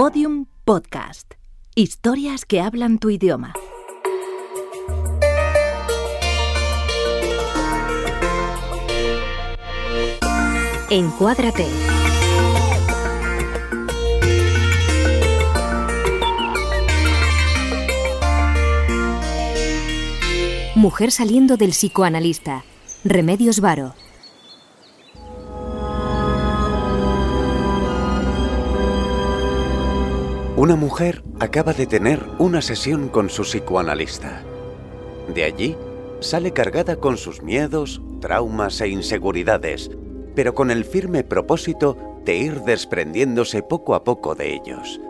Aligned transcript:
Podium 0.00 0.46
Podcast. 0.64 1.34
Historias 1.74 2.44
que 2.44 2.60
hablan 2.60 3.00
tu 3.00 3.10
idioma. 3.10 3.52
Encuádrate. 10.88 11.66
Mujer 20.76 21.10
saliendo 21.10 21.56
del 21.56 21.70
psicoanalista. 21.70 22.62
Remedios 23.02 23.58
Varo. 23.58 23.96
Una 30.58 30.74
mujer 30.74 31.22
acaba 31.38 31.72
de 31.72 31.86
tener 31.86 32.20
una 32.40 32.60
sesión 32.62 33.10
con 33.10 33.30
su 33.30 33.42
psicoanalista. 33.42 34.42
De 35.32 35.44
allí 35.44 35.76
sale 36.18 36.50
cargada 36.50 36.96
con 36.96 37.16
sus 37.16 37.44
miedos, 37.44 38.02
traumas 38.20 38.80
e 38.80 38.88
inseguridades, 38.88 39.88
pero 40.34 40.56
con 40.56 40.72
el 40.72 40.84
firme 40.84 41.22
propósito 41.22 41.96
de 42.24 42.38
ir 42.38 42.62
desprendiéndose 42.62 43.62
poco 43.62 43.94
a 43.94 44.02
poco 44.02 44.34
de 44.34 44.52
ellos. 44.52 45.00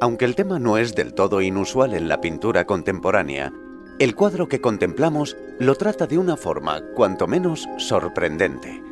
Aunque 0.00 0.24
el 0.24 0.34
tema 0.34 0.58
no 0.58 0.78
es 0.78 0.94
del 0.94 1.12
todo 1.12 1.42
inusual 1.42 1.92
en 1.92 2.08
la 2.08 2.22
pintura 2.22 2.64
contemporánea, 2.64 3.52
el 3.98 4.14
cuadro 4.14 4.48
que 4.48 4.62
contemplamos 4.62 5.36
lo 5.58 5.74
trata 5.74 6.06
de 6.06 6.16
una 6.16 6.38
forma 6.38 6.80
cuanto 6.94 7.26
menos 7.26 7.68
sorprendente. 7.76 8.82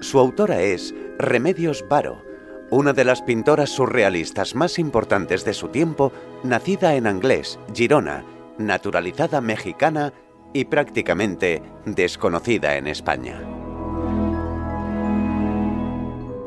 Su 0.00 0.18
autora 0.18 0.62
es 0.62 0.92
Remedios 1.16 1.84
Varo, 1.88 2.31
una 2.72 2.94
de 2.94 3.04
las 3.04 3.20
pintoras 3.20 3.68
surrealistas 3.68 4.54
más 4.54 4.78
importantes 4.78 5.44
de 5.44 5.52
su 5.52 5.68
tiempo, 5.68 6.10
nacida 6.42 6.94
en 6.94 7.06
Anglés, 7.06 7.58
Girona, 7.74 8.24
naturalizada 8.56 9.42
mexicana 9.42 10.14
y 10.54 10.64
prácticamente 10.64 11.62
desconocida 11.84 12.78
en 12.78 12.86
España. 12.86 13.42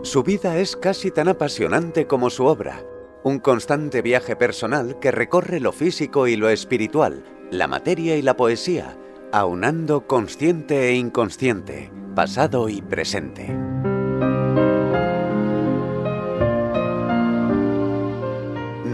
Su 0.02 0.23
vida 0.23 0.58
es 0.58 0.76
casi 0.76 1.12
tan 1.12 1.28
apasionante 1.28 2.08
como 2.08 2.31
su 2.31 2.46
obra, 2.46 2.81
un 3.23 3.38
constante 3.38 4.02
viaje 4.02 4.36
personal 4.36 4.98
que 5.00 5.12
recorre 5.12 5.59
lo 5.59 5.73
físico 5.73 6.26
y 6.26 6.38
lo 6.38 6.50
espiritual, 6.50 7.23
la 7.52 7.68
materia 7.68 8.18
y 8.18 8.23
la 8.23 8.36
poesía, 8.36 8.98
aunando 9.31 10.08
consciente 10.08 10.90
e 10.90 10.96
inconsciente, 10.96 11.92
pasado 12.16 12.68
y 12.68 12.81
presente. 12.81 13.75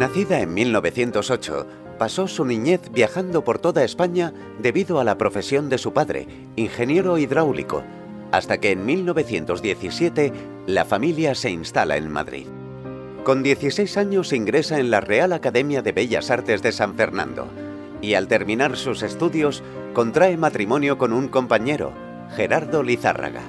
Nacida 0.01 0.39
en 0.39 0.51
1908, 0.55 1.67
pasó 1.99 2.27
su 2.27 2.43
niñez 2.43 2.81
viajando 2.91 3.43
por 3.43 3.59
toda 3.59 3.83
España 3.83 4.33
debido 4.57 4.99
a 4.99 5.03
la 5.03 5.19
profesión 5.19 5.69
de 5.69 5.77
su 5.77 5.93
padre, 5.93 6.27
ingeniero 6.55 7.19
hidráulico, 7.19 7.83
hasta 8.31 8.57
que 8.57 8.71
en 8.71 8.83
1917 8.83 10.33
la 10.65 10.85
familia 10.85 11.35
se 11.35 11.51
instala 11.51 11.97
en 11.97 12.09
Madrid. 12.09 12.47
Con 13.23 13.43
16 13.43 13.95
años 13.97 14.33
ingresa 14.33 14.79
en 14.79 14.89
la 14.89 15.01
Real 15.01 15.33
Academia 15.33 15.83
de 15.83 15.91
Bellas 15.91 16.31
Artes 16.31 16.63
de 16.63 16.71
San 16.71 16.95
Fernando 16.95 17.47
y 18.01 18.15
al 18.15 18.27
terminar 18.27 18.77
sus 18.77 19.03
estudios 19.03 19.61
contrae 19.93 20.35
matrimonio 20.35 20.97
con 20.97 21.13
un 21.13 21.27
compañero, 21.27 21.93
Gerardo 22.35 22.81
Lizárraga. 22.81 23.43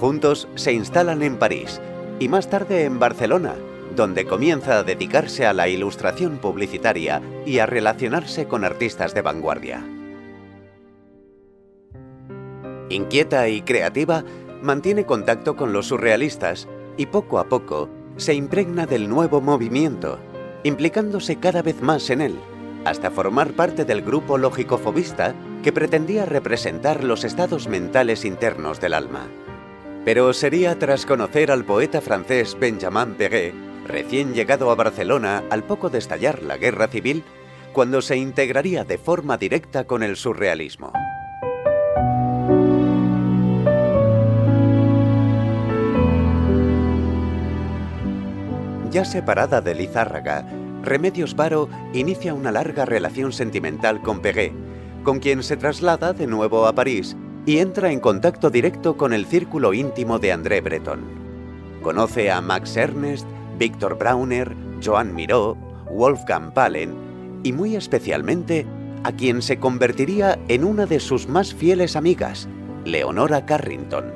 Juntos 0.00 0.48
se 0.56 0.72
instalan 0.72 1.22
en 1.22 1.36
París 1.36 1.80
y 2.18 2.26
más 2.26 2.50
tarde 2.50 2.82
en 2.82 2.98
Barcelona, 2.98 3.54
donde 3.94 4.24
comienza 4.24 4.78
a 4.78 4.82
dedicarse 4.82 5.46
a 5.46 5.52
la 5.52 5.68
ilustración 5.68 6.38
publicitaria 6.38 7.20
y 7.44 7.58
a 7.58 7.66
relacionarse 7.66 8.46
con 8.46 8.64
artistas 8.64 9.14
de 9.14 9.22
vanguardia. 9.22 9.84
Inquieta 12.88 13.48
y 13.48 13.62
creativa, 13.62 14.24
mantiene 14.62 15.04
contacto 15.06 15.56
con 15.56 15.72
los 15.72 15.86
surrealistas 15.86 16.68
y 16.96 17.06
poco 17.06 17.38
a 17.38 17.48
poco 17.48 17.88
se 18.16 18.34
impregna 18.34 18.86
del 18.86 19.08
nuevo 19.08 19.40
movimiento, 19.40 20.18
implicándose 20.64 21.36
cada 21.36 21.62
vez 21.62 21.80
más 21.80 22.10
en 22.10 22.20
él, 22.20 22.34
hasta 22.84 23.10
formar 23.10 23.52
parte 23.52 23.84
del 23.84 24.02
grupo 24.02 24.38
lógico-fobista 24.38 25.34
que 25.62 25.72
pretendía 25.72 26.26
representar 26.26 27.04
los 27.04 27.24
estados 27.24 27.68
mentales 27.68 28.24
internos 28.24 28.80
del 28.80 28.94
alma. 28.94 29.28
Pero 30.04 30.32
sería 30.32 30.78
tras 30.78 31.06
conocer 31.06 31.50
al 31.50 31.64
poeta 31.64 32.00
francés 32.00 32.56
Benjamin 32.58 33.14
Perret 33.14 33.69
recién 33.90 34.34
llegado 34.34 34.70
a 34.70 34.74
Barcelona 34.74 35.44
al 35.50 35.64
poco 35.64 35.90
de 35.90 35.98
estallar 35.98 36.42
la 36.42 36.56
guerra 36.56 36.88
civil, 36.88 37.24
cuando 37.72 38.02
se 38.02 38.16
integraría 38.16 38.84
de 38.84 38.98
forma 38.98 39.36
directa 39.36 39.84
con 39.84 40.02
el 40.02 40.16
surrealismo. 40.16 40.92
Ya 48.90 49.04
separada 49.04 49.60
de 49.60 49.74
Lizárraga, 49.74 50.44
Remedios 50.82 51.36
Varo 51.36 51.68
inicia 51.92 52.34
una 52.34 52.50
larga 52.50 52.84
relación 52.86 53.32
sentimental 53.32 54.02
con 54.02 54.20
Peguet, 54.20 54.52
con 55.04 55.20
quien 55.20 55.42
se 55.42 55.56
traslada 55.56 56.12
de 56.12 56.26
nuevo 56.26 56.66
a 56.66 56.74
París 56.74 57.16
y 57.46 57.58
entra 57.58 57.92
en 57.92 58.00
contacto 58.00 58.50
directo 58.50 58.96
con 58.96 59.12
el 59.12 59.26
círculo 59.26 59.74
íntimo 59.74 60.18
de 60.18 60.32
André 60.32 60.60
Breton. 60.60 61.00
Conoce 61.82 62.30
a 62.30 62.40
Max 62.40 62.76
Ernest, 62.76 63.26
Víctor 63.60 63.98
Brauner, 63.98 64.56
Joan 64.82 65.14
Miró, 65.14 65.54
Wolfgang 65.92 66.52
Palen 66.54 66.94
y 67.44 67.52
muy 67.52 67.76
especialmente 67.76 68.66
a 69.04 69.12
quien 69.12 69.42
se 69.42 69.58
convertiría 69.58 70.38
en 70.48 70.64
una 70.64 70.86
de 70.86 70.98
sus 70.98 71.28
más 71.28 71.54
fieles 71.54 71.94
amigas, 71.94 72.48
Leonora 72.86 73.44
Carrington. 73.44 74.06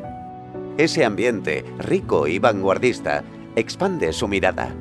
Ese 0.78 1.04
ambiente, 1.04 1.62
rico 1.78 2.26
y 2.26 2.38
vanguardista, 2.38 3.22
expande 3.54 4.14
su 4.14 4.28
mirada 4.28 4.74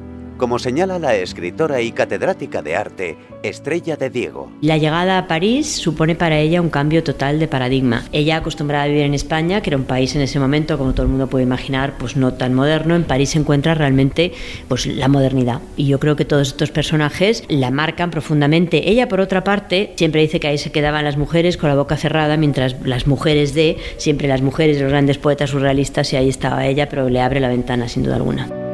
como 0.44 0.59
señala 0.59 1.00
la 1.00 1.16
escritora 1.16 1.80
y 1.80 1.94
catedrática 1.94 2.62
de 2.62 2.76
arte 2.76 3.18
Estrella 3.44 3.96
de 3.96 4.09
Diego. 4.09 4.52
La 4.59 4.78
llegada 4.78 5.18
a 5.18 5.26
París 5.26 5.74
supone 5.74 6.16
para 6.16 6.38
ella 6.38 6.59
un 6.59 6.70
cambio 6.70 7.02
total 7.02 7.40
de 7.40 7.48
paradigma. 7.48 8.04
Ella 8.12 8.36
acostumbrada 8.36 8.84
a 8.84 8.88
vivir 8.88 9.03
en 9.03 9.14
España, 9.14 9.62
que 9.62 9.70
era 9.70 9.78
un 9.78 9.86
país 9.86 10.18
en 10.18 10.22
ese 10.22 10.42
momento, 10.42 10.78
como 10.78 10.92
todo 10.92 11.03
el 11.03 11.08
mundo 11.08 11.28
puede 11.28 11.46
imaginar, 11.46 11.94
pues 11.98 12.18
no 12.18 12.34
tan 12.34 12.53
moderno, 12.56 12.94
en 12.94 13.06
París 13.06 13.30
se 13.30 13.40
encuentra 13.40 13.74
realmente 13.74 14.34
pues 14.68 14.86
la 14.86 15.08
modernidad. 15.08 15.62
Y 15.78 15.88
yo 15.88 15.98
creo 16.02 16.18
que 16.18 16.26
todos 16.26 16.50
estos 16.50 16.72
personajes 16.72 17.46
la 17.48 17.72
marcan 17.72 18.12
profundamente. 18.12 18.90
Ella, 18.90 19.08
por 19.08 19.22
otra 19.22 19.46
parte, 19.46 19.94
siempre 19.96 20.20
dice 20.20 20.42
que 20.42 20.50
ahí 20.50 20.58
se 20.58 20.74
quedaban 20.74 21.06
las 21.06 21.16
mujeres 21.16 21.56
con 21.56 21.70
la 21.70 21.76
boca 21.76 21.96
cerrada, 21.96 22.36
mientras 22.36 22.76
las 22.84 23.08
mujeres 23.08 23.53
de, 23.53 23.78
siempre 23.96 24.28
las 24.28 24.42
mujeres, 24.42 24.82
los 24.82 24.92
grandes 24.92 25.18
poetas 25.20 25.52
surrealistas, 25.52 26.12
y 26.12 26.18
ahí 26.18 26.28
estaba 26.28 26.66
ella, 26.66 26.90
pero 26.90 27.08
le 27.08 27.22
abre 27.22 27.40
la 27.40 27.48
ventana 27.48 27.88
sin 27.88 28.03
duda 28.03 28.18
alguna. 28.18 28.72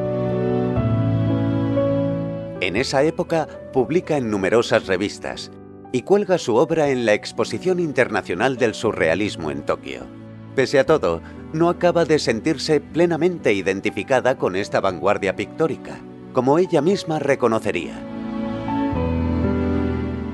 En 2.62 2.76
esa 2.76 3.04
época 3.04 3.48
publica 3.72 4.18
en 4.18 4.30
numerosas 4.30 4.86
revistas 4.86 5.50
y 5.94 6.02
cuelga 6.02 6.38
su 6.38 6.56
obra 6.56 6.90
en 6.90 7.06
la 7.06 7.14
Exposición 7.14 7.80
Internacional 7.80 8.58
del 8.58 8.74
Surrealismo 8.74 9.50
en 9.50 9.62
Tokio. 9.62 10.02
Pese 10.56 10.78
a 10.78 10.86
todo, 10.86 11.22
no 11.54 11.70
acaba 11.70 12.04
de 12.04 12.20
sentirse 12.20 12.82
plenamente 12.82 13.54
identificada 13.54 14.38
con 14.38 14.58
esta 14.58 14.82
vanguardia 14.82 15.38
pictórica, 15.38 16.00
como 16.34 16.60
ella 16.60 16.82
misma 16.82 17.18
reconocería. 17.18 17.94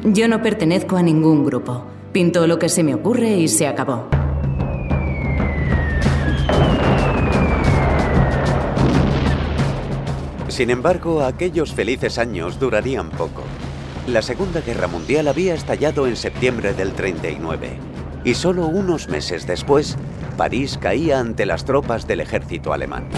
Yo 0.03 0.27
no 0.27 0.41
pertenezco 0.41 0.97
a 0.97 1.03
ningún 1.03 1.45
grupo. 1.45 1.85
Pinto 2.11 2.47
lo 2.47 2.57
que 2.57 2.69
se 2.69 2.83
me 2.83 2.95
ocurre 2.95 3.37
y 3.37 3.47
se 3.47 3.67
acabó. 3.67 4.07
Sin 10.55 10.69
embargo, 10.69 11.21
aquellos 11.21 11.73
felices 11.73 12.17
años 12.17 12.61
durarían 12.61 13.09
poco. 13.09 13.43
La 14.07 14.21
Segunda 14.21 14.61
Guerra 14.61 14.87
Mundial 14.87 15.27
había 15.27 15.53
estallado 15.53 16.07
en 16.07 16.15
septiembre 16.15 16.73
del 16.73 16.93
39 16.93 17.77
y 18.23 18.35
solo 18.35 18.65
unos 18.65 19.09
meses 19.09 19.45
después, 19.47 19.97
París 20.37 20.79
caía 20.81 21.19
ante 21.19 21.45
las 21.45 21.65
tropas 21.65 22.07
del 22.07 22.21
ejército 22.21 22.71
alemán. 22.71 23.09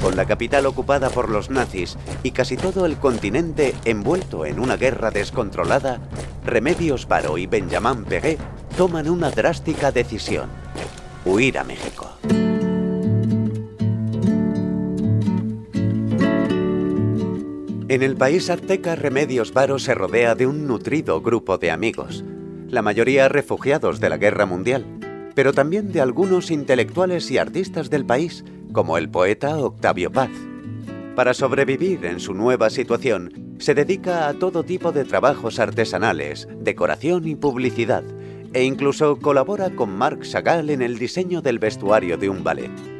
Con 0.00 0.14
la 0.14 0.24
capital 0.24 0.66
ocupada 0.66 1.10
por 1.10 1.30
los 1.30 1.50
nazis 1.50 1.98
y 2.22 2.30
casi 2.30 2.56
todo 2.56 2.86
el 2.86 2.96
continente 2.96 3.74
envuelto 3.86 4.46
en 4.46 4.60
una 4.60 4.76
guerra 4.76 5.10
descontrolada, 5.10 5.98
Remedios 6.44 7.08
Varo 7.08 7.38
y 7.38 7.48
Benjamin 7.48 8.04
Perret 8.04 8.38
toman 8.76 9.08
una 9.08 9.32
drástica 9.32 9.90
decisión, 9.90 10.48
huir 11.24 11.58
a 11.58 11.64
México. 11.64 12.08
En 17.88 18.02
el 18.02 18.16
país 18.16 18.50
azteca, 18.50 18.96
Remedios 18.96 19.52
Varo 19.52 19.78
se 19.78 19.94
rodea 19.94 20.34
de 20.34 20.48
un 20.48 20.66
nutrido 20.66 21.20
grupo 21.20 21.56
de 21.56 21.70
amigos, 21.70 22.24
la 22.68 22.82
mayoría 22.82 23.28
refugiados 23.28 24.00
de 24.00 24.08
la 24.08 24.16
Guerra 24.16 24.44
Mundial, 24.44 24.84
pero 25.36 25.52
también 25.52 25.92
de 25.92 26.00
algunos 26.00 26.50
intelectuales 26.50 27.30
y 27.30 27.38
artistas 27.38 27.88
del 27.88 28.04
país, 28.04 28.44
como 28.72 28.98
el 28.98 29.08
poeta 29.08 29.56
Octavio 29.58 30.10
Paz. 30.10 30.30
Para 31.14 31.32
sobrevivir 31.32 32.04
en 32.06 32.18
su 32.18 32.34
nueva 32.34 32.70
situación, 32.70 33.54
se 33.58 33.72
dedica 33.72 34.26
a 34.26 34.34
todo 34.34 34.64
tipo 34.64 34.90
de 34.90 35.04
trabajos 35.04 35.60
artesanales, 35.60 36.48
decoración 36.58 37.28
y 37.28 37.36
publicidad, 37.36 38.02
e 38.52 38.64
incluso 38.64 39.20
colabora 39.20 39.70
con 39.70 39.96
Marc 39.96 40.22
Chagall 40.22 40.70
en 40.70 40.82
el 40.82 40.98
diseño 40.98 41.40
del 41.40 41.60
vestuario 41.60 42.18
de 42.18 42.30
un 42.30 42.42
ballet. 42.42 42.95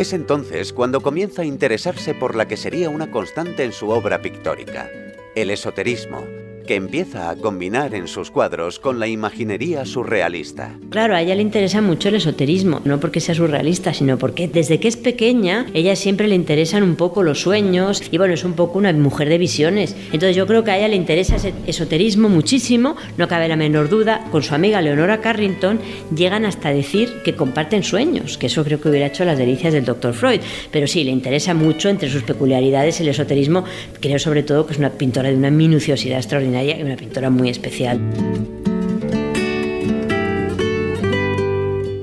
Es 0.00 0.14
entonces 0.14 0.72
cuando 0.72 1.02
comienza 1.02 1.42
a 1.42 1.44
interesarse 1.44 2.14
por 2.14 2.34
la 2.34 2.48
que 2.48 2.56
sería 2.56 2.88
una 2.88 3.10
constante 3.10 3.64
en 3.64 3.72
su 3.74 3.90
obra 3.90 4.22
pictórica, 4.22 4.90
el 5.34 5.50
esoterismo, 5.50 6.24
que 6.70 6.76
empieza 6.76 7.30
a 7.30 7.34
combinar 7.34 7.96
en 7.96 8.06
sus 8.06 8.30
cuadros 8.30 8.78
con 8.78 9.00
la 9.00 9.08
imaginería 9.08 9.84
surrealista. 9.84 10.78
Claro, 10.90 11.16
a 11.16 11.20
ella 11.20 11.34
le 11.34 11.42
interesa 11.42 11.80
mucho 11.80 12.10
el 12.10 12.14
esoterismo, 12.14 12.80
no 12.84 13.00
porque 13.00 13.18
sea 13.18 13.34
surrealista, 13.34 13.92
sino 13.92 14.18
porque 14.18 14.46
desde 14.46 14.78
que 14.78 14.86
es 14.86 14.96
pequeña, 14.96 15.66
ella 15.74 15.96
siempre 15.96 16.28
le 16.28 16.36
interesan 16.36 16.84
un 16.84 16.94
poco 16.94 17.24
los 17.24 17.40
sueños 17.40 18.00
y 18.12 18.18
bueno, 18.18 18.34
es 18.34 18.44
un 18.44 18.52
poco 18.52 18.78
una 18.78 18.92
mujer 18.92 19.28
de 19.28 19.38
visiones. 19.38 19.96
Entonces 20.12 20.36
yo 20.36 20.46
creo 20.46 20.62
que 20.62 20.70
a 20.70 20.78
ella 20.78 20.86
le 20.86 20.94
interesa 20.94 21.34
ese 21.34 21.54
esoterismo 21.66 22.28
muchísimo, 22.28 22.94
no 23.16 23.26
cabe 23.26 23.48
la 23.48 23.56
menor 23.56 23.88
duda, 23.88 24.24
con 24.30 24.44
su 24.44 24.54
amiga 24.54 24.80
Leonora 24.80 25.20
Carrington 25.20 25.80
llegan 26.14 26.44
hasta 26.44 26.72
decir 26.72 27.14
que 27.24 27.34
comparten 27.34 27.82
sueños, 27.82 28.38
que 28.38 28.46
eso 28.46 28.62
creo 28.62 28.80
que 28.80 28.90
hubiera 28.90 29.06
hecho 29.06 29.24
las 29.24 29.38
delicias 29.38 29.72
del 29.72 29.86
doctor 29.86 30.14
Freud, 30.14 30.40
pero 30.70 30.86
sí, 30.86 31.02
le 31.02 31.10
interesa 31.10 31.52
mucho 31.52 31.88
entre 31.88 32.08
sus 32.08 32.22
peculiaridades 32.22 33.00
el 33.00 33.08
esoterismo, 33.08 33.64
creo 34.00 34.20
sobre 34.20 34.44
todo 34.44 34.66
que 34.66 34.74
es 34.74 34.78
una 34.78 34.90
pintora 34.90 35.30
de 35.30 35.36
una 35.36 35.50
minuciosidad 35.50 36.18
extraordinaria 36.18 36.59
y 36.62 36.82
una 36.82 36.96
pintora 36.96 37.30
muy 37.30 37.48
especial. 37.48 38.00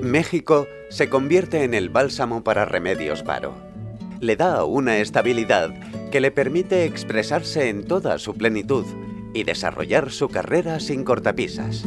México 0.01 0.68
se 0.89 1.09
convierte 1.09 1.63
en 1.63 1.74
el 1.74 1.89
bálsamo 1.89 2.44
para 2.44 2.65
Remedios 2.65 3.24
Varo. 3.24 3.54
Le 4.19 4.36
da 4.36 4.63
una 4.63 4.98
estabilidad 4.98 5.74
que 6.12 6.21
le 6.21 6.31
permite 6.31 6.86
expresarse 6.86 7.69
en 7.69 7.83
toda 7.83 8.18
su 8.18 8.33
plenitud 8.33 8.86
y 9.33 9.44
desarrollar 9.44 10.12
su 10.12 10.30
carrera 10.30 10.80
sin 10.80 11.04
cortapisas. 11.04 11.86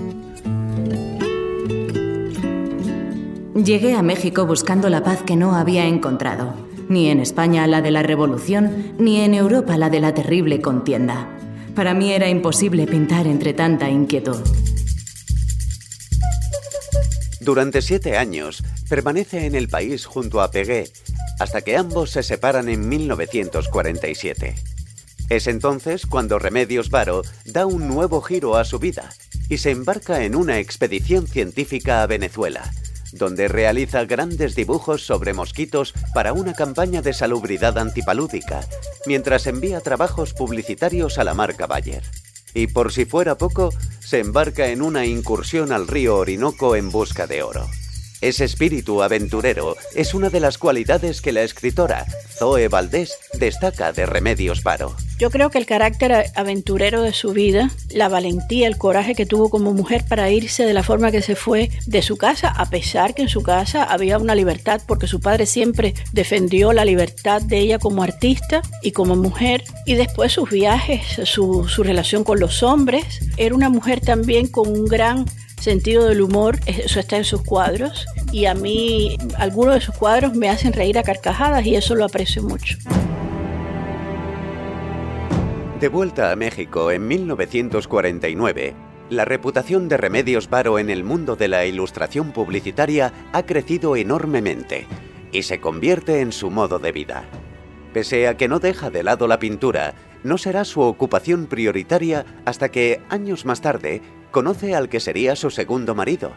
Llegué 3.54 3.94
a 3.94 4.02
México 4.02 4.46
buscando 4.46 4.88
la 4.88 5.02
paz 5.02 5.22
que 5.22 5.36
no 5.36 5.54
había 5.54 5.86
encontrado, 5.86 6.54
ni 6.88 7.08
en 7.08 7.20
España 7.20 7.66
la 7.66 7.82
de 7.82 7.90
la 7.90 8.02
revolución, 8.02 8.94
ni 8.98 9.20
en 9.20 9.34
Europa 9.34 9.76
la 9.76 9.90
de 9.90 10.00
la 10.00 10.14
terrible 10.14 10.60
contienda. 10.60 11.39
Para 11.74 11.94
mí 11.94 12.12
era 12.12 12.28
imposible 12.28 12.86
pintar 12.86 13.26
entre 13.26 13.54
tanta 13.54 13.88
inquietud. 13.88 14.40
Durante 17.40 17.80
siete 17.80 18.16
años 18.16 18.62
permanece 18.88 19.46
en 19.46 19.54
el 19.54 19.68
país 19.68 20.04
junto 20.04 20.42
a 20.42 20.50
Pegué, 20.50 20.90
hasta 21.38 21.62
que 21.62 21.76
ambos 21.76 22.10
se 22.10 22.22
separan 22.22 22.68
en 22.68 22.88
1947. 22.88 24.54
Es 25.30 25.46
entonces 25.46 26.06
cuando 26.06 26.38
Remedios 26.38 26.90
Varo 26.90 27.22
da 27.44 27.64
un 27.66 27.88
nuevo 27.88 28.20
giro 28.20 28.56
a 28.56 28.64
su 28.64 28.78
vida 28.78 29.10
y 29.48 29.58
se 29.58 29.70
embarca 29.70 30.24
en 30.24 30.34
una 30.34 30.58
expedición 30.58 31.26
científica 31.26 32.02
a 32.02 32.06
Venezuela, 32.06 32.70
donde 33.12 33.48
realiza 33.48 34.04
grandes 34.04 34.54
dibujos 34.54 35.04
sobre 35.04 35.32
mosquitos 35.32 35.94
para 36.14 36.32
una 36.32 36.54
campaña 36.54 37.02
de 37.02 37.12
salubridad 37.12 37.78
antipalúdica, 37.78 38.60
mientras 39.06 39.46
envía 39.46 39.80
trabajos 39.80 40.34
publicitarios 40.34 41.18
a 41.18 41.24
la 41.24 41.34
marca 41.34 41.66
Bayer. 41.66 42.02
Y 42.54 42.66
por 42.66 42.92
si 42.92 43.04
fuera 43.04 43.36
poco, 43.36 43.72
se 44.00 44.18
embarca 44.18 44.68
en 44.68 44.82
una 44.82 45.06
incursión 45.06 45.72
al 45.72 45.86
río 45.86 46.16
Orinoco 46.16 46.76
en 46.76 46.90
busca 46.90 47.26
de 47.26 47.42
oro. 47.42 47.68
Ese 48.20 48.44
espíritu 48.44 49.02
aventurero 49.02 49.76
es 49.94 50.12
una 50.12 50.28
de 50.28 50.40
las 50.40 50.58
cualidades 50.58 51.22
que 51.22 51.32
la 51.32 51.42
escritora 51.42 52.04
Zoe 52.36 52.68
Valdés 52.68 53.18
destaca 53.38 53.92
de 53.92 54.04
Remedios 54.04 54.62
Varo. 54.62 54.94
Yo 55.20 55.30
creo 55.30 55.50
que 55.50 55.58
el 55.58 55.66
carácter 55.66 56.30
aventurero 56.34 57.02
de 57.02 57.12
su 57.12 57.34
vida, 57.34 57.70
la 57.90 58.08
valentía, 58.08 58.66
el 58.66 58.78
coraje 58.78 59.14
que 59.14 59.26
tuvo 59.26 59.50
como 59.50 59.74
mujer 59.74 60.02
para 60.08 60.30
irse 60.30 60.64
de 60.64 60.72
la 60.72 60.82
forma 60.82 61.10
que 61.10 61.20
se 61.20 61.36
fue 61.36 61.68
de 61.84 62.00
su 62.00 62.16
casa, 62.16 62.48
a 62.48 62.70
pesar 62.70 63.12
que 63.12 63.20
en 63.20 63.28
su 63.28 63.42
casa 63.42 63.84
había 63.84 64.16
una 64.16 64.34
libertad, 64.34 64.80
porque 64.86 65.06
su 65.06 65.20
padre 65.20 65.44
siempre 65.44 65.92
defendió 66.12 66.72
la 66.72 66.86
libertad 66.86 67.42
de 67.42 67.58
ella 67.58 67.78
como 67.78 68.02
artista 68.02 68.62
y 68.80 68.92
como 68.92 69.14
mujer, 69.14 69.62
y 69.84 69.92
después 69.92 70.32
sus 70.32 70.48
viajes, 70.48 71.02
su, 71.24 71.66
relación 71.76 72.24
con 72.24 72.40
los 72.40 72.62
hombres, 72.62 73.20
era 73.36 73.54
una 73.54 73.68
mujer 73.68 74.00
también 74.00 74.46
con 74.46 74.70
un 74.70 74.86
gran 74.86 75.26
sentido 75.60 76.08
del 76.08 76.22
humor, 76.22 76.58
eso 76.64 76.98
está 76.98 77.18
en 77.18 77.24
sus 77.24 77.42
cuadros 77.42 78.06
y 78.32 78.46
a 78.46 78.54
mí 78.54 79.18
algunos 79.36 79.74
de 79.74 79.82
sus 79.82 79.94
cuadros 79.94 80.34
me 80.34 80.48
hacen 80.48 80.72
reír 80.72 80.96
a 80.96 81.02
carcajadas 81.02 81.66
y 81.66 81.76
eso 81.76 81.94
lo 81.94 82.06
aprecio 82.06 82.42
mucho. 82.42 82.78
De 85.80 85.88
vuelta 85.88 86.30
a 86.30 86.36
México 86.36 86.90
en 86.90 87.08
1949, 87.08 88.74
la 89.08 89.24
reputación 89.24 89.88
de 89.88 89.96
Remedios 89.96 90.50
Varo 90.50 90.78
en 90.78 90.90
el 90.90 91.04
mundo 91.04 91.36
de 91.36 91.48
la 91.48 91.64
ilustración 91.64 92.32
publicitaria 92.32 93.14
ha 93.32 93.46
crecido 93.46 93.96
enormemente 93.96 94.86
y 95.32 95.42
se 95.42 95.58
convierte 95.58 96.20
en 96.20 96.32
su 96.32 96.50
modo 96.50 96.80
de 96.80 96.92
vida. 96.92 97.24
Pese 97.94 98.28
a 98.28 98.36
que 98.36 98.46
no 98.46 98.58
deja 98.58 98.90
de 98.90 99.02
lado 99.02 99.26
la 99.26 99.38
pintura, 99.38 99.94
no 100.22 100.36
será 100.36 100.66
su 100.66 100.82
ocupación 100.82 101.46
prioritaria 101.46 102.26
hasta 102.44 102.68
que, 102.68 103.00
años 103.08 103.46
más 103.46 103.62
tarde, 103.62 104.02
conoce 104.32 104.74
al 104.74 104.90
que 104.90 105.00
sería 105.00 105.34
su 105.34 105.48
segundo 105.48 105.94
marido, 105.94 106.32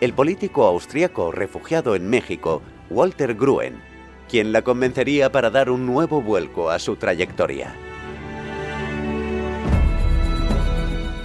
el 0.00 0.14
político 0.14 0.64
austriaco 0.64 1.32
refugiado 1.32 1.96
en 1.96 2.08
México, 2.08 2.62
Walter 2.88 3.34
Gruen, 3.34 3.74
quien 4.26 4.52
la 4.52 4.62
convencería 4.62 5.30
para 5.30 5.50
dar 5.50 5.68
un 5.68 5.84
nuevo 5.84 6.22
vuelco 6.22 6.70
a 6.70 6.78
su 6.78 6.96
trayectoria. 6.96 7.74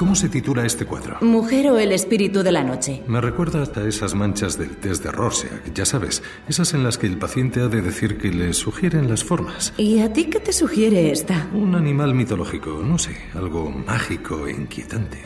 ¿Cómo 0.02 0.16
se 0.16 0.30
titula 0.30 0.66
este 0.66 0.86
cuadro? 0.86 1.20
Mujer 1.22 1.70
o 1.70 1.78
el 1.78 1.92
espíritu 1.92 2.42
de 2.42 2.52
la 2.52 2.64
noche. 2.64 3.04
Me 3.06 3.22
recuerda 3.22 3.62
hasta 3.62 3.88
esas 3.88 4.16
manchas 4.16 4.58
del 4.58 4.78
test 4.78 5.04
de 5.04 5.12
Rorschach, 5.12 5.72
ya 5.76 5.86
sabes, 5.86 6.24
esas 6.50 6.74
en 6.74 6.84
las 6.84 6.98
que 6.98 7.06
el 7.06 7.20
paciente 7.20 7.62
ha 7.62 7.68
de 7.68 7.84
decir 7.84 8.18
que 8.18 8.32
le 8.32 8.52
sugieren 8.54 9.08
las 9.08 9.24
formas. 9.24 9.76
¿Y 9.78 10.00
a 10.00 10.12
ti 10.12 10.26
qué 10.26 10.40
te 10.40 10.54
sugiere 10.54 11.12
esta? 11.12 11.48
Un 11.54 11.76
animal 11.76 12.16
mitológico, 12.16 12.82
no 12.84 12.98
sé, 12.98 13.16
algo 13.36 13.70
mágico 13.70 14.48
e 14.48 14.54
inquietante. 14.54 15.20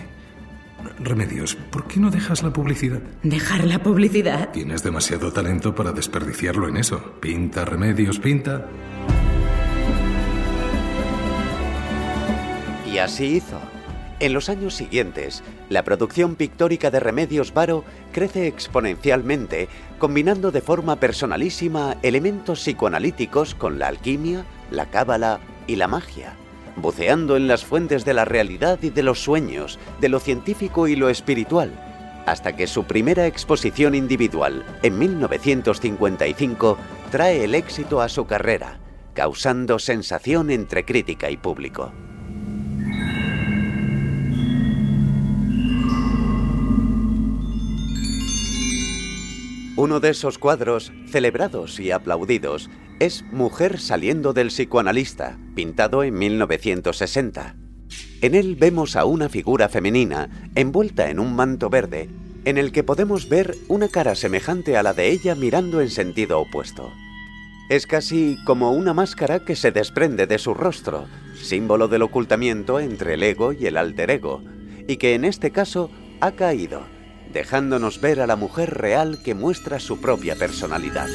Remedios, 1.00 1.56
¿por 1.56 1.88
qué 1.88 2.02
no 2.02 2.12
dejas 2.12 2.44
la 2.44 2.52
publicidad? 2.52 3.00
¿Dejar 3.24 3.64
la 3.64 3.82
publicidad? 3.82 4.52
Tienes 4.52 4.84
demasiado 4.84 5.32
talento 5.32 5.74
para 5.74 5.94
desperdiciarlo 5.94 6.68
en 6.68 6.76
eso. 6.76 7.14
Pinta, 7.22 7.64
Remedios, 7.64 8.20
pinta. 8.20 8.68
Y 12.86 12.98
así 12.98 13.38
hizo. 13.38 13.75
En 14.22 14.32
los 14.32 14.48
años 14.48 14.74
siguientes, 14.74 15.44
la 15.70 15.84
producción 15.84 16.36
pictórica 16.36 16.90
de 16.90 17.02
Remedios 17.02 17.54
Varo 17.54 17.84
crece 18.14 18.48
exponencialmente, 18.48 19.68
combinando 20.00 20.52
de 20.52 20.62
forma 20.62 21.02
personalísima 21.02 21.98
elementos 22.02 22.62
psicoanalíticos 22.62 23.56
con 23.56 23.78
la 23.78 23.88
alquimia, 23.88 24.46
la 24.72 24.86
cábala 24.86 25.42
y 25.68 25.76
la 25.76 25.90
magia, 25.90 26.34
buceando 26.78 27.36
en 27.36 27.50
las 27.50 27.66
fuentes 27.66 28.06
de 28.06 28.14
la 28.14 28.24
realidad 28.24 28.80
y 28.82 28.90
de 28.90 29.04
los 29.04 29.20
sueños, 29.20 29.80
de 30.00 30.08
lo 30.08 30.22
científico 30.22 30.88
y 30.88 30.96
lo 30.96 31.10
espiritual, 31.10 31.74
hasta 32.26 32.56
que 32.56 32.68
su 32.68 32.86
primera 32.86 33.28
exposición 33.28 33.96
individual, 33.96 34.64
en 34.82 34.98
1955, 34.98 36.78
trae 37.12 37.44
el 37.44 37.54
éxito 37.54 38.00
a 38.00 38.08
su 38.08 38.26
carrera, 38.26 38.80
causando 39.14 39.78
sensación 39.78 40.52
entre 40.52 40.86
crítica 40.86 41.30
y 41.30 41.36
público. 41.36 41.92
Uno 49.86 50.00
de 50.00 50.10
esos 50.10 50.40
cuadros, 50.40 50.92
celebrados 51.06 51.80
y 51.80 51.92
aplaudidos, 51.92 52.72
es 53.00 53.24
Mujer 53.32 53.80
saliendo 53.80 54.34
del 54.34 54.48
psicoanalista, 54.48 55.38
pintado 55.54 56.04
en 56.04 56.16
1960. 56.16 57.56
En 58.22 58.34
él 58.34 58.56
vemos 58.56 58.96
a 58.96 59.06
una 59.06 59.30
figura 59.30 59.70
femenina 59.70 60.50
envuelta 60.56 61.12
en 61.12 61.20
un 61.20 61.36
manto 61.36 61.70
verde, 61.70 62.10
en 62.46 62.58
el 62.58 62.72
que 62.72 62.82
podemos 62.82 63.30
ver 63.30 63.56
una 63.68 63.88
cara 63.88 64.16
semejante 64.16 64.76
a 64.76 64.82
la 64.82 64.96
de 64.96 65.12
ella 65.12 65.36
mirando 65.36 65.80
en 65.82 65.92
sentido 65.92 66.40
opuesto. 66.40 66.92
Es 67.70 67.86
casi 67.86 68.40
como 68.44 68.72
una 68.72 68.96
máscara 68.96 69.46
que 69.46 69.56
se 69.56 69.72
desprende 69.72 70.26
de 70.26 70.40
su 70.40 70.56
rostro, 70.56 71.06
símbolo 71.40 71.88
del 71.88 72.02
ocultamiento 72.02 72.80
entre 72.80 73.14
el 73.14 73.22
ego 73.22 73.54
y 73.54 73.68
el 73.68 73.78
alter 73.78 74.10
ego, 74.10 74.42
y 74.88 74.98
que 74.98 75.14
en 75.14 75.26
este 75.26 75.52
caso 75.52 75.92
ha 76.22 76.32
caído 76.32 76.95
dejándonos 77.34 78.02
ver 78.02 78.22
a 78.22 78.28
la 78.28 78.36
mujer 78.36 78.74
real 78.74 79.20
que 79.24 79.36
muestra 79.36 79.80
su 79.80 80.00
propia 80.02 80.36
personalidad. 80.36 81.08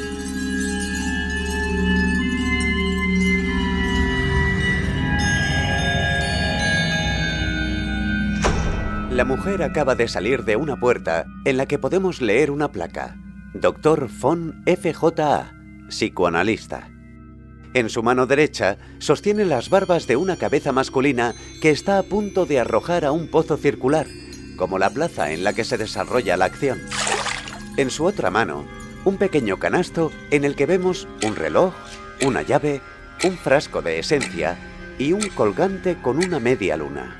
La 9.10 9.24
mujer 9.24 9.62
acaba 9.62 9.96
de 9.96 10.08
salir 10.08 10.44
de 10.44 10.56
una 10.56 10.76
puerta 10.78 11.26
en 11.44 11.56
la 11.56 11.66
que 11.66 11.78
podemos 11.78 12.22
leer 12.22 12.50
una 12.50 12.70
placa. 12.70 13.16
Doctor 13.52 14.08
von 14.08 14.62
FJA, 14.64 15.52
psicoanalista. 15.88 16.88
En 17.74 17.88
su 17.88 18.02
mano 18.02 18.26
derecha 18.26 18.78
sostiene 18.98 19.44
las 19.44 19.68
barbas 19.68 20.06
de 20.06 20.16
una 20.16 20.36
cabeza 20.36 20.72
masculina 20.72 21.34
que 21.60 21.70
está 21.70 21.98
a 21.98 22.02
punto 22.02 22.46
de 22.46 22.60
arrojar 22.60 23.04
a 23.04 23.12
un 23.12 23.28
pozo 23.28 23.56
circular, 23.56 24.06
como 24.60 24.78
la 24.78 24.90
plaza 24.90 25.32
en 25.32 25.42
la 25.42 25.54
que 25.54 25.64
se 25.64 25.78
desarrolla 25.78 26.36
la 26.36 26.44
acción. 26.44 26.82
En 27.78 27.90
su 27.90 28.04
otra 28.04 28.30
mano, 28.30 28.66
un 29.06 29.16
pequeño 29.16 29.58
canasto 29.58 30.12
en 30.30 30.44
el 30.44 30.54
que 30.54 30.66
vemos 30.66 31.08
un 31.24 31.34
reloj, 31.34 31.72
una 32.26 32.42
llave, 32.42 32.82
un 33.24 33.38
frasco 33.38 33.80
de 33.80 33.98
esencia 33.98 34.58
y 34.98 35.14
un 35.14 35.26
colgante 35.30 35.96
con 36.02 36.22
una 36.22 36.38
media 36.40 36.76
luna. 36.76 37.16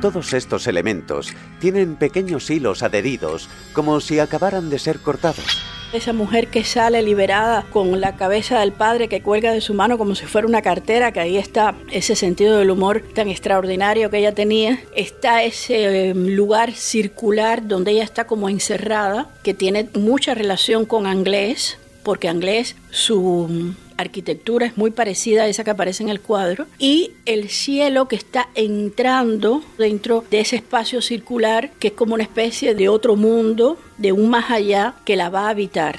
Todos 0.00 0.32
estos 0.32 0.68
elementos 0.68 1.32
tienen 1.58 1.96
pequeños 1.96 2.48
hilos 2.48 2.84
adheridos 2.84 3.48
como 3.72 4.00
si 4.00 4.20
acabaran 4.20 4.70
de 4.70 4.78
ser 4.78 5.00
cortados. 5.00 5.60
Esa 5.92 6.12
mujer 6.12 6.48
que 6.48 6.64
sale 6.64 7.00
liberada 7.00 7.64
con 7.72 8.00
la 8.00 8.16
cabeza 8.16 8.60
del 8.60 8.72
padre 8.72 9.08
que 9.08 9.22
cuelga 9.22 9.52
de 9.52 9.60
su 9.60 9.72
mano 9.72 9.96
como 9.98 10.14
si 10.14 10.26
fuera 10.26 10.46
una 10.46 10.60
cartera, 10.60 11.12
que 11.12 11.20
ahí 11.20 11.36
está 11.36 11.74
ese 11.90 12.16
sentido 12.16 12.58
del 12.58 12.70
humor 12.70 13.02
tan 13.14 13.28
extraordinario 13.28 14.10
que 14.10 14.18
ella 14.18 14.34
tenía. 14.34 14.80
Está 14.94 15.44
ese 15.44 16.08
em, 16.08 16.28
lugar 16.34 16.72
circular 16.72 17.66
donde 17.66 17.92
ella 17.92 18.04
está 18.04 18.26
como 18.26 18.48
encerrada, 18.48 19.30
que 19.42 19.54
tiene 19.54 19.88
mucha 19.94 20.34
relación 20.34 20.86
con 20.86 21.06
Anglés, 21.06 21.78
porque 22.02 22.28
Anglés 22.28 22.76
su 22.90 23.74
arquitectura 23.96 24.66
es 24.66 24.76
muy 24.76 24.90
parecida 24.90 25.42
a 25.42 25.46
esa 25.46 25.64
que 25.64 25.70
aparece 25.70 26.02
en 26.02 26.08
el 26.08 26.20
cuadro, 26.20 26.66
y 26.78 27.12
el 27.24 27.48
cielo 27.48 28.08
que 28.08 28.16
está 28.16 28.48
entrando 28.54 29.62
dentro 29.78 30.24
de 30.30 30.40
ese 30.40 30.56
espacio 30.56 31.00
circular 31.00 31.70
que 31.78 31.88
es 31.88 31.94
como 31.94 32.14
una 32.14 32.22
especie 32.22 32.74
de 32.74 32.88
otro 32.88 33.16
mundo, 33.16 33.78
de 33.98 34.12
un 34.12 34.30
más 34.30 34.50
allá 34.50 34.94
que 35.04 35.16
la 35.16 35.30
va 35.30 35.46
a 35.46 35.50
habitar. 35.50 35.98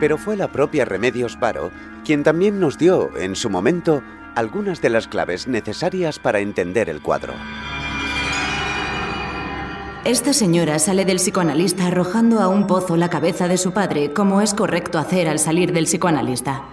Pero 0.00 0.18
fue 0.18 0.36
la 0.36 0.50
propia 0.50 0.84
Remedios 0.84 1.38
Varo 1.38 1.70
quien 2.04 2.24
también 2.24 2.58
nos 2.58 2.78
dio, 2.78 3.16
en 3.16 3.36
su 3.36 3.48
momento, 3.48 4.02
algunas 4.34 4.82
de 4.82 4.90
las 4.90 5.08
claves 5.08 5.46
necesarias 5.46 6.18
para 6.18 6.40
entender 6.40 6.88
el 6.88 7.00
cuadro. 7.00 7.34
Esta 10.04 10.32
señora 10.32 10.80
sale 10.80 11.04
del 11.04 11.18
psicoanalista 11.18 11.86
arrojando 11.86 12.40
a 12.40 12.48
un 12.48 12.66
pozo 12.66 12.96
la 12.96 13.08
cabeza 13.08 13.46
de 13.46 13.56
su 13.56 13.70
padre, 13.72 14.12
como 14.12 14.40
es 14.40 14.52
correcto 14.52 14.98
hacer 14.98 15.28
al 15.28 15.38
salir 15.38 15.72
del 15.72 15.84
psicoanalista. 15.84 16.64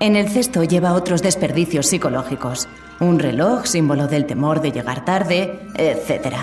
En 0.00 0.16
el 0.16 0.28
cesto 0.28 0.64
lleva 0.64 0.94
otros 0.94 1.22
desperdicios 1.22 1.86
psicológicos, 1.86 2.66
un 2.98 3.20
reloj, 3.20 3.66
símbolo 3.66 4.08
del 4.08 4.26
temor 4.26 4.60
de 4.60 4.72
llegar 4.72 5.04
tarde, 5.04 5.60
etc. 5.76 6.34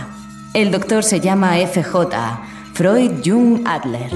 El 0.53 0.71
doctor 0.71 1.03
se 1.03 1.19
llama 1.19 1.57
FJ, 1.57 2.07
Freud 2.73 3.11
Jung 3.21 3.67
Adler. 3.67 4.13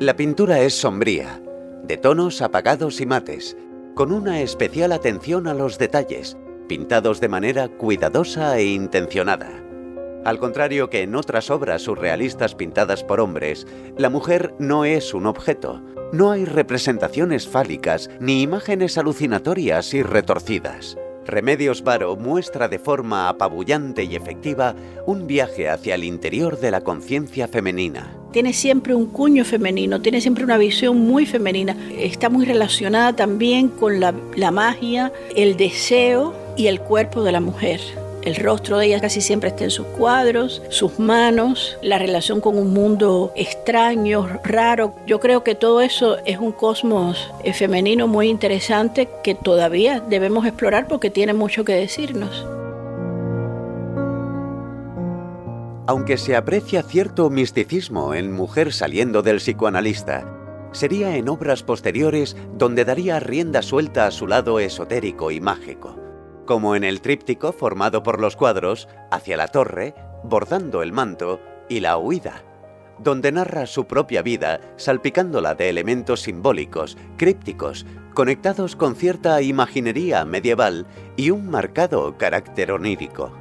La 0.00 0.16
pintura 0.16 0.60
es 0.60 0.72
sombría, 0.72 1.42
de 1.82 1.98
tonos 1.98 2.40
apagados 2.40 3.02
y 3.02 3.06
mates, 3.06 3.54
con 3.94 4.12
una 4.12 4.40
especial 4.40 4.92
atención 4.92 5.46
a 5.46 5.52
los 5.52 5.76
detalles, 5.76 6.38
pintados 6.66 7.20
de 7.20 7.28
manera 7.28 7.68
cuidadosa 7.68 8.58
e 8.58 8.64
intencionada. 8.64 9.64
Al 10.24 10.38
contrario 10.38 10.88
que 10.88 11.02
en 11.02 11.14
otras 11.16 11.50
obras 11.50 11.82
surrealistas 11.82 12.54
pintadas 12.54 13.04
por 13.04 13.20
hombres, 13.20 13.66
la 13.98 14.08
mujer 14.08 14.54
no 14.58 14.86
es 14.86 15.12
un 15.12 15.26
objeto. 15.26 15.82
No 16.12 16.30
hay 16.30 16.46
representaciones 16.46 17.46
fálicas 17.46 18.08
ni 18.20 18.40
imágenes 18.40 18.96
alucinatorias 18.96 19.92
y 19.92 20.02
retorcidas. 20.02 20.96
Remedios 21.26 21.82
Varo 21.82 22.16
muestra 22.16 22.68
de 22.68 22.78
forma 22.78 23.28
apabullante 23.28 24.04
y 24.04 24.14
efectiva 24.14 24.74
un 25.06 25.26
viaje 25.26 25.68
hacia 25.68 25.94
el 25.94 26.04
interior 26.04 26.58
de 26.58 26.70
la 26.70 26.82
conciencia 26.82 27.48
femenina. 27.48 28.16
Tiene 28.32 28.52
siempre 28.52 28.94
un 28.94 29.06
cuño 29.06 29.44
femenino, 29.44 30.00
tiene 30.00 30.20
siempre 30.20 30.44
una 30.44 30.58
visión 30.58 30.98
muy 30.98 31.24
femenina. 31.26 31.76
Está 31.98 32.30
muy 32.30 32.44
relacionada 32.44 33.14
también 33.14 33.68
con 33.68 34.00
la, 34.00 34.14
la 34.36 34.50
magia, 34.50 35.12
el 35.36 35.56
deseo 35.56 36.43
y 36.56 36.66
el 36.68 36.80
cuerpo 36.80 37.22
de 37.22 37.32
la 37.32 37.40
mujer. 37.40 37.80
El 38.24 38.36
rostro 38.36 38.78
de 38.78 38.86
ella 38.86 39.02
casi 39.02 39.20
siempre 39.20 39.50
está 39.50 39.64
en 39.64 39.70
sus 39.70 39.86
cuadros, 39.86 40.62
sus 40.70 40.98
manos, 40.98 41.76
la 41.82 41.98
relación 41.98 42.40
con 42.40 42.56
un 42.56 42.72
mundo 42.72 43.32
extraño, 43.36 44.26
raro. 44.42 44.94
Yo 45.06 45.20
creo 45.20 45.44
que 45.44 45.54
todo 45.54 45.82
eso 45.82 46.16
es 46.24 46.38
un 46.38 46.52
cosmos 46.52 47.30
eh, 47.44 47.52
femenino 47.52 48.08
muy 48.08 48.28
interesante 48.28 49.10
que 49.22 49.34
todavía 49.34 50.00
debemos 50.00 50.46
explorar 50.46 50.88
porque 50.88 51.10
tiene 51.10 51.34
mucho 51.34 51.66
que 51.66 51.74
decirnos. 51.74 52.46
Aunque 55.86 56.16
se 56.16 56.34
aprecia 56.34 56.82
cierto 56.82 57.28
misticismo 57.28 58.14
en 58.14 58.32
Mujer 58.32 58.72
saliendo 58.72 59.20
del 59.20 59.36
psicoanalista, 59.36 60.26
sería 60.72 61.14
en 61.18 61.28
obras 61.28 61.62
posteriores 61.62 62.38
donde 62.56 62.86
daría 62.86 63.20
rienda 63.20 63.60
suelta 63.60 64.06
a 64.06 64.10
su 64.10 64.26
lado 64.26 64.60
esotérico 64.60 65.30
y 65.30 65.42
mágico 65.42 66.03
como 66.44 66.76
en 66.76 66.84
el 66.84 67.00
tríptico 67.00 67.52
formado 67.52 68.02
por 68.02 68.20
los 68.20 68.36
cuadros 68.36 68.88
Hacia 69.10 69.36
la 69.36 69.48
torre, 69.48 69.94
Bordando 70.22 70.82
el 70.82 70.92
manto 70.92 71.40
y 71.68 71.80
La 71.80 71.98
huida, 71.98 72.42
donde 72.98 73.32
narra 73.32 73.66
su 73.66 73.86
propia 73.86 74.22
vida 74.22 74.60
salpicándola 74.76 75.54
de 75.54 75.68
elementos 75.68 76.22
simbólicos, 76.22 76.96
crípticos, 77.16 77.86
conectados 78.14 78.76
con 78.76 78.94
cierta 78.94 79.42
imaginería 79.42 80.24
medieval 80.24 80.86
y 81.16 81.30
un 81.30 81.50
marcado 81.50 82.16
carácter 82.16 82.72
onírico. 82.72 83.32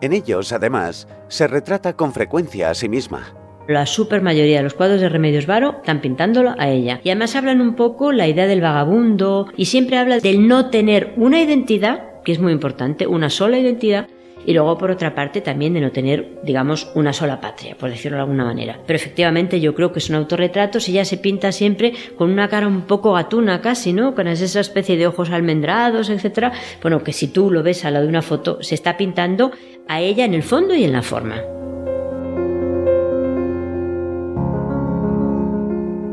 En 0.00 0.12
ellos, 0.12 0.52
además, 0.52 1.08
se 1.28 1.48
retrata 1.48 1.94
con 1.94 2.12
frecuencia 2.12 2.70
a 2.70 2.74
sí 2.74 2.88
misma. 2.88 3.34
La 3.66 3.84
super 3.84 4.22
mayoría 4.22 4.58
de 4.58 4.62
los 4.62 4.74
cuadros 4.74 5.00
de 5.00 5.10
Remedios 5.10 5.46
Varo 5.46 5.76
están 5.78 6.00
pintándolo 6.00 6.54
a 6.56 6.70
ella. 6.70 7.00
Y 7.04 7.10
además 7.10 7.36
hablan 7.36 7.60
un 7.60 7.74
poco 7.74 8.12
la 8.12 8.26
idea 8.26 8.46
del 8.46 8.62
vagabundo 8.62 9.46
y 9.56 9.66
siempre 9.66 9.98
habla 9.98 10.20
del 10.20 10.48
no 10.48 10.70
tener 10.70 11.12
una 11.16 11.42
identidad 11.42 12.07
que 12.28 12.32
es 12.32 12.40
muy 12.40 12.52
importante, 12.52 13.06
una 13.06 13.30
sola 13.30 13.58
identidad 13.58 14.06
y 14.44 14.52
luego 14.52 14.76
por 14.76 14.90
otra 14.90 15.14
parte 15.14 15.40
también 15.40 15.72
de 15.72 15.80
no 15.80 15.92
tener, 15.92 16.42
digamos, 16.44 16.92
una 16.94 17.14
sola 17.14 17.40
patria, 17.40 17.74
por 17.74 17.88
decirlo 17.88 18.18
de 18.18 18.24
alguna 18.24 18.44
manera. 18.44 18.78
Pero 18.86 18.98
efectivamente 18.98 19.62
yo 19.62 19.74
creo 19.74 19.94
que 19.94 20.00
es 20.00 20.10
un 20.10 20.16
autorretrato 20.16 20.78
si 20.78 20.90
ella 20.92 21.06
se 21.06 21.16
pinta 21.16 21.52
siempre 21.52 21.94
con 22.18 22.30
una 22.30 22.50
cara 22.50 22.68
un 22.68 22.82
poco 22.82 23.14
gatuna 23.14 23.62
casi, 23.62 23.94
¿no? 23.94 24.14
Con 24.14 24.28
esa 24.28 24.60
especie 24.60 24.98
de 24.98 25.06
ojos 25.06 25.30
almendrados, 25.30 26.10
etcétera. 26.10 26.52
Bueno, 26.82 27.02
que 27.02 27.14
si 27.14 27.28
tú 27.28 27.50
lo 27.50 27.62
ves 27.62 27.86
a 27.86 27.90
la 27.90 28.02
de 28.02 28.08
una 28.08 28.20
foto, 28.20 28.62
se 28.62 28.74
está 28.74 28.98
pintando 28.98 29.50
a 29.88 30.02
ella 30.02 30.26
en 30.26 30.34
el 30.34 30.42
fondo 30.42 30.74
y 30.74 30.84
en 30.84 30.92
la 30.92 31.00
forma. 31.00 31.57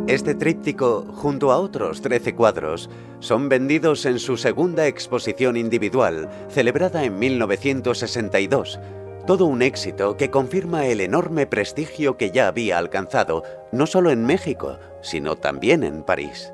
Este 0.07 0.35
tríptico, 0.35 1.03
junto 1.15 1.51
a 1.51 1.57
otros 1.57 1.99
13 2.03 2.35
cuadros, 2.35 2.91
son 3.17 3.49
vendidos 3.49 4.05
en 4.05 4.19
su 4.19 4.37
segunda 4.37 4.85
exposición 4.85 5.57
individual, 5.57 6.29
celebrada 6.47 7.03
en 7.05 7.17
1962. 7.17 8.79
Todo 9.25 9.45
un 9.45 9.63
éxito 9.63 10.15
que 10.15 10.29
confirma 10.29 10.85
el 10.85 11.01
enorme 11.01 11.47
prestigio 11.47 12.17
que 12.17 12.29
ya 12.29 12.47
había 12.47 12.77
alcanzado, 12.77 13.41
no 13.71 13.87
solo 13.87 14.11
en 14.11 14.27
México, 14.27 14.77
sino 15.01 15.37
también 15.37 15.83
en 15.83 16.03
París. 16.03 16.53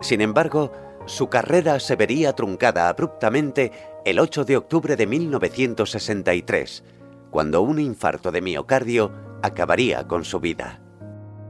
Sin 0.00 0.20
embargo, 0.20 0.72
su 1.06 1.28
carrera 1.28 1.78
se 1.78 1.94
vería 1.94 2.32
truncada 2.32 2.88
abruptamente 2.88 3.70
el 4.04 4.18
8 4.18 4.44
de 4.44 4.56
octubre 4.56 4.96
de 4.96 5.06
1963, 5.06 6.82
cuando 7.30 7.62
un 7.62 7.78
infarto 7.78 8.32
de 8.32 8.42
miocardio 8.42 9.12
acabaría 9.40 10.08
con 10.08 10.24
su 10.24 10.40
vida. 10.40 10.80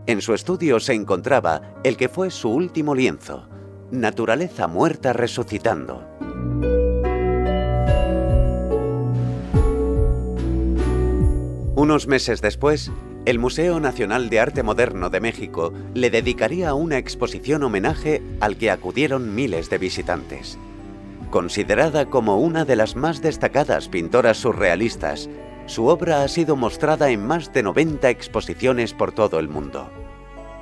En 0.06 0.20
su 0.20 0.34
estudio 0.34 0.80
se 0.80 0.94
encontraba 0.94 1.74
el 1.84 1.96
que 1.96 2.08
fue 2.08 2.30
su 2.30 2.50
último 2.50 2.94
lienzo, 2.94 3.48
Naturaleza 3.92 4.66
muerta 4.66 5.12
resucitando. 5.12 6.02
Unos 11.76 12.06
meses 12.06 12.40
después, 12.40 12.90
el 13.26 13.38
Museo 13.38 13.78
Nacional 13.78 14.28
de 14.28 14.40
Arte 14.40 14.62
Moderno 14.62 15.08
de 15.10 15.20
México 15.20 15.72
le 15.94 16.10
dedicaría 16.10 16.74
una 16.74 16.98
exposición 16.98 17.62
homenaje 17.62 18.22
al 18.40 18.56
que 18.56 18.70
acudieron 18.70 19.34
miles 19.34 19.70
de 19.70 19.78
visitantes. 19.78 20.58
Considerada 21.30 22.06
como 22.06 22.38
una 22.38 22.64
de 22.64 22.76
las 22.76 22.96
más 22.96 23.22
destacadas 23.22 23.88
pintoras 23.88 24.38
surrealistas, 24.38 25.28
su 25.66 25.86
obra 25.86 26.22
ha 26.22 26.28
sido 26.28 26.56
mostrada 26.56 27.10
en 27.10 27.26
más 27.26 27.52
de 27.52 27.62
90 27.62 28.10
exposiciones 28.10 28.92
por 28.92 29.12
todo 29.12 29.38
el 29.38 29.48
mundo. 29.48 29.90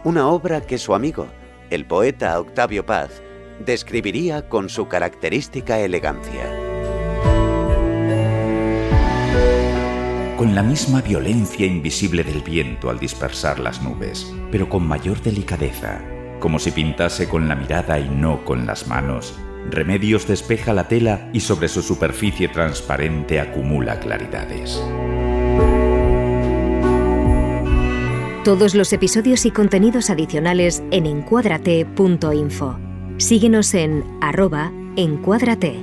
Una 0.04 0.28
obra 0.28 0.60
que 0.60 0.78
su 0.78 0.94
amigo, 0.94 1.26
el 1.70 1.86
poeta 1.86 2.38
Octavio 2.38 2.84
Paz, 2.86 3.22
describiría 3.64 4.48
con 4.48 4.68
su 4.68 4.88
característica 4.88 5.78
elegancia. 5.78 6.70
Con 10.36 10.54
la 10.54 10.62
misma 10.62 11.02
violencia 11.02 11.66
invisible 11.66 12.24
del 12.24 12.40
viento 12.40 12.88
al 12.88 12.98
dispersar 12.98 13.58
las 13.58 13.82
nubes, 13.82 14.34
pero 14.50 14.70
con 14.70 14.86
mayor 14.86 15.20
delicadeza, 15.20 16.00
como 16.40 16.58
si 16.58 16.70
pintase 16.70 17.28
con 17.28 17.46
la 17.46 17.54
mirada 17.54 18.00
y 18.00 18.08
no 18.08 18.42
con 18.46 18.64
las 18.66 18.86
manos, 18.86 19.38
Remedios 19.68 20.26
despeja 20.26 20.72
la 20.72 20.88
tela 20.88 21.28
y 21.32 21.40
sobre 21.40 21.68
su 21.68 21.82
superficie 21.82 22.48
transparente 22.48 23.40
acumula 23.40 24.00
claridades. 24.00 24.80
Todos 28.44 28.74
los 28.74 28.92
episodios 28.94 29.44
y 29.44 29.50
contenidos 29.50 30.08
adicionales 30.08 30.82
en 30.90 31.04
encuadrate.info. 31.04 32.78
Síguenos 33.18 33.74
en 33.74 34.02
arroba 34.22 34.72
encuadrate. 34.96 35.78